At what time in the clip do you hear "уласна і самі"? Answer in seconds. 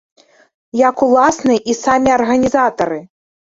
1.09-2.09